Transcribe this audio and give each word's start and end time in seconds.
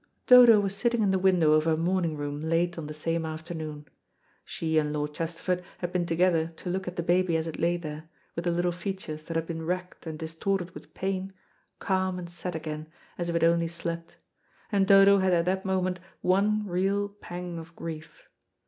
Dodo 0.25 0.59
was 0.59 0.75
sitting 0.75 1.03
in 1.03 1.11
the 1.11 1.19
window 1.19 1.51
of 1.51 1.65
her 1.65 1.77
morning 1.77 2.17
room 2.17 2.41
late 2.41 2.75
on 2.75 2.87
the 2.87 2.91
same 2.95 3.23
afternoon. 3.23 3.85
She 4.43 4.79
and 4.79 4.91
Lord 4.91 5.13
Chesterford 5.13 5.61
had 5.77 5.91
been 5.93 6.07
together 6.07 6.47
to 6.47 6.71
look 6.71 6.87
at 6.87 6.95
the 6.95 7.03
baby 7.03 7.37
as 7.37 7.45
it 7.45 7.59
lay 7.59 7.77
there, 7.77 8.09
with 8.35 8.45
the 8.45 8.51
little 8.51 8.71
features 8.71 9.21
that 9.21 9.35
had 9.35 9.45
been 9.45 9.63
racked 9.63 10.07
and 10.07 10.17
distorted 10.17 10.71
with 10.71 10.95
pain, 10.95 11.31
calm 11.77 12.17
and 12.17 12.31
set 12.31 12.55
again, 12.55 12.87
as 13.19 13.29
if 13.29 13.35
it 13.35 13.43
only 13.43 13.67
slept; 13.67 14.15
and 14.71 14.87
Dodo 14.87 15.19
had 15.19 15.33
at 15.33 15.45
that 15.45 15.65
moment 15.65 15.99
one 16.21 16.65
real 16.65 17.07
pang 17.07 17.59
of 17.59 17.75
grief. 17.75 18.27